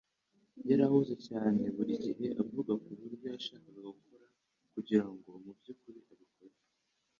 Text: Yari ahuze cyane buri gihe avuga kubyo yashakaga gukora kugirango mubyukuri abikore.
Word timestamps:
Yari 0.69 0.81
ahuze 0.87 1.15
cyane 1.27 1.63
buri 1.75 1.93
gihe 2.03 2.27
avuga 2.43 2.71
kubyo 2.83 3.17
yashakaga 3.35 3.81
gukora 3.97 4.25
kugirango 4.73 5.29
mubyukuri 5.43 5.99
abikore. 6.13 6.55